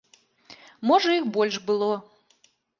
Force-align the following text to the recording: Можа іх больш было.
Можа 0.93 1.09
іх 1.19 1.29
больш 1.37 1.55
было. 1.71 1.93